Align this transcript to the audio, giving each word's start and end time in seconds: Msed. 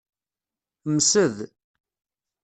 Msed. 0.93 1.35